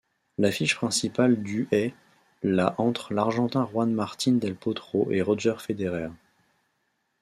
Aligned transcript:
L'affiche 0.39 0.73
principale 0.77 1.43
du 1.43 1.67
est 1.71 1.93
la 2.41 2.73
entre 2.81 3.13
l'Argentin 3.13 3.67
Juan 3.67 3.93
Martín 3.93 4.39
del 4.39 4.55
Potro 4.55 5.07
et 5.11 5.21
Roger 5.21 5.53
Federer. 5.59 6.09